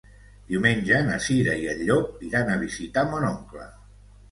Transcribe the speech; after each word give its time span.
Diumenge 0.51 1.01
na 1.09 1.17
Cira 1.25 1.59
i 1.65 1.69
en 1.75 1.85
Llop 1.91 2.25
iran 2.31 2.51
a 2.55 2.59
visitar 2.65 3.07
mon 3.15 3.31
oncle. 3.31 3.71